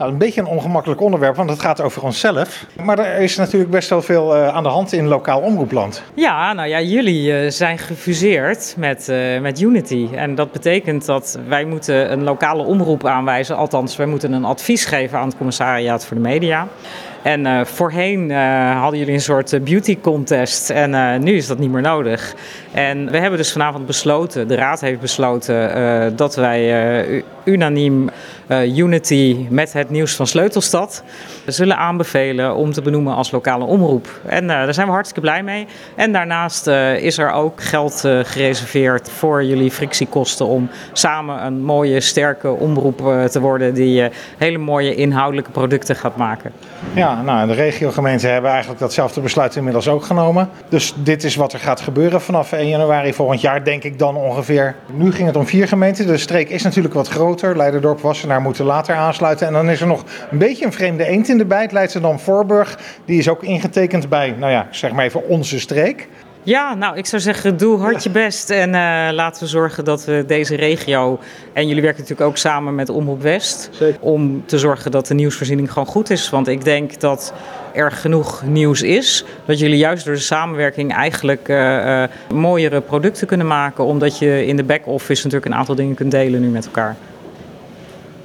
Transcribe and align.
Nou, 0.00 0.12
een 0.12 0.18
beetje 0.18 0.40
een 0.40 0.46
ongemakkelijk 0.46 1.00
onderwerp, 1.00 1.36
want 1.36 1.50
het 1.50 1.60
gaat 1.60 1.80
over 1.80 2.02
onszelf. 2.02 2.66
Maar 2.84 2.98
er 2.98 3.20
is 3.20 3.36
natuurlijk 3.36 3.70
best 3.70 3.88
wel 3.88 4.02
veel 4.02 4.36
uh, 4.36 4.48
aan 4.48 4.62
de 4.62 4.68
hand 4.68 4.92
in 4.92 5.06
lokaal 5.06 5.40
omroepland. 5.40 6.02
Ja, 6.14 6.52
nou 6.52 6.68
ja, 6.68 6.80
jullie 6.80 7.42
uh, 7.42 7.50
zijn 7.50 7.78
gefuseerd 7.78 8.74
met, 8.78 9.08
uh, 9.08 9.40
met 9.40 9.60
Unity. 9.60 10.08
En 10.14 10.34
dat 10.34 10.52
betekent 10.52 11.06
dat 11.06 11.38
wij 11.48 11.64
moeten 11.64 12.12
een 12.12 12.22
lokale 12.22 12.62
omroep 12.62 13.06
aanwijzen. 13.06 13.56
Althans, 13.56 13.96
wij 13.96 14.06
moeten 14.06 14.32
een 14.32 14.44
advies 14.44 14.84
geven 14.84 15.18
aan 15.18 15.26
het 15.26 15.36
commissariaat 15.36 16.06
voor 16.06 16.16
de 16.16 16.22
media. 16.22 16.66
En 17.22 17.46
uh, 17.46 17.64
voorheen 17.64 18.30
uh, 18.30 18.80
hadden 18.80 18.98
jullie 18.98 19.14
een 19.14 19.20
soort 19.20 19.64
beauty 19.64 19.98
contest 20.00 20.70
en 20.70 21.22
nu 21.22 21.36
is 21.36 21.46
dat 21.46 21.58
niet 21.58 21.70
meer 21.70 21.82
nodig. 21.82 22.34
En 22.72 23.10
we 23.10 23.18
hebben 23.18 23.38
dus 23.38 23.52
vanavond 23.52 23.86
besloten, 23.86 24.48
de 24.48 24.54
raad 24.54 24.80
heeft 24.80 25.00
besloten, 25.00 26.16
dat 26.16 26.34
wij 26.36 27.24
unaniem 27.44 28.10
Unity 28.76 29.46
met 29.48 29.72
het 29.72 29.90
nieuws 29.90 30.16
van 30.16 30.26
Sleutelstad 30.26 31.02
zullen 31.46 31.76
aanbevelen 31.76 32.54
om 32.54 32.72
te 32.72 32.82
benoemen 32.82 33.14
als 33.14 33.30
lokale 33.30 33.64
omroep. 33.64 34.20
En 34.26 34.46
daar 34.46 34.74
zijn 34.74 34.86
we 34.86 34.92
hartstikke 34.92 35.20
blij 35.20 35.42
mee. 35.42 35.66
En 35.94 36.12
daarnaast 36.12 36.66
is 36.96 37.18
er 37.18 37.32
ook 37.32 37.62
geld 37.62 38.00
gereserveerd 38.22 39.10
voor 39.10 39.44
jullie 39.44 39.70
frictiekosten 39.70 40.46
om 40.46 40.68
samen 40.92 41.44
een 41.44 41.62
mooie, 41.62 42.00
sterke 42.00 42.50
omroep 42.50 42.98
te 43.30 43.40
worden 43.40 43.74
die 43.74 44.08
hele 44.38 44.58
mooie 44.58 44.94
inhoudelijke 44.94 45.50
producten 45.50 45.96
gaat 45.96 46.16
maken. 46.16 46.52
Ja, 46.94 47.09
nou, 47.14 47.46
de 47.46 47.54
regiogemeenten 47.54 48.32
hebben 48.32 48.50
eigenlijk 48.50 48.80
datzelfde 48.80 49.20
besluit 49.20 49.56
inmiddels 49.56 49.88
ook 49.88 50.04
genomen. 50.04 50.48
Dus 50.68 50.94
dit 50.96 51.24
is 51.24 51.36
wat 51.36 51.52
er 51.52 51.58
gaat 51.58 51.80
gebeuren 51.80 52.20
vanaf 52.20 52.52
1 52.52 52.68
januari 52.68 53.12
volgend 53.12 53.40
jaar, 53.40 53.64
denk 53.64 53.84
ik 53.84 53.98
dan 53.98 54.16
ongeveer. 54.16 54.76
Nu 54.92 55.12
ging 55.12 55.26
het 55.26 55.36
om 55.36 55.46
vier 55.46 55.68
gemeenten. 55.68 56.06
De 56.06 56.18
streek 56.18 56.48
is 56.48 56.62
natuurlijk 56.62 56.94
wat 56.94 57.08
groter. 57.08 57.56
Leiderdorp, 57.56 58.00
Wassenaar 58.00 58.40
moeten 58.40 58.64
later 58.64 58.94
aansluiten. 58.94 59.46
En 59.46 59.52
dan 59.52 59.70
is 59.70 59.80
er 59.80 59.86
nog 59.86 60.04
een 60.30 60.38
beetje 60.38 60.64
een 60.64 60.72
vreemde 60.72 61.06
eend 61.06 61.28
in 61.28 61.38
de 61.38 61.44
bijt. 61.44 61.72
Leidschendam, 61.72 62.18
Voorburg. 62.18 62.78
Die 63.04 63.18
is 63.18 63.28
ook 63.28 63.42
ingetekend 63.42 64.08
bij, 64.08 64.34
nou 64.38 64.52
ja, 64.52 64.66
zeg 64.70 64.92
maar 64.92 65.04
even 65.04 65.28
onze 65.28 65.60
streek. 65.60 66.08
Ja, 66.42 66.74
nou, 66.74 66.96
ik 66.96 67.06
zou 67.06 67.22
zeggen, 67.22 67.56
doe 67.56 67.78
hard 67.78 68.02
je 68.02 68.10
best. 68.10 68.50
En 68.50 68.68
uh, 68.68 69.08
laten 69.12 69.42
we 69.42 69.48
zorgen 69.48 69.84
dat 69.84 70.04
we 70.04 70.24
deze 70.26 70.56
regio. 70.56 71.18
En 71.52 71.66
jullie 71.66 71.82
werken 71.82 72.00
natuurlijk 72.00 72.28
ook 72.28 72.36
samen 72.36 72.74
met 72.74 72.88
Omroep 72.88 73.22
West. 73.22 73.68
Zeker. 73.72 74.00
Om 74.00 74.42
te 74.46 74.58
zorgen 74.58 74.90
dat 74.90 75.06
de 75.06 75.14
nieuwsvoorziening 75.14 75.72
gewoon 75.72 75.88
goed 75.88 76.10
is. 76.10 76.30
Want 76.30 76.48
ik 76.48 76.64
denk 76.64 77.00
dat 77.00 77.32
er 77.74 77.92
genoeg 77.92 78.42
nieuws 78.46 78.82
is. 78.82 79.24
Dat 79.44 79.58
jullie 79.58 79.78
juist 79.78 80.04
door 80.04 80.14
de 80.14 80.20
samenwerking 80.20 80.94
eigenlijk 80.94 81.48
uh, 81.48 81.56
uh, 81.56 82.04
mooiere 82.34 82.80
producten 82.80 83.26
kunnen 83.26 83.46
maken. 83.46 83.84
Omdat 83.84 84.18
je 84.18 84.46
in 84.46 84.56
de 84.56 84.64
back-office 84.64 85.24
natuurlijk 85.24 85.52
een 85.52 85.58
aantal 85.58 85.74
dingen 85.74 85.94
kunt 85.94 86.10
delen 86.10 86.40
nu 86.40 86.48
met 86.48 86.64
elkaar. 86.66 86.96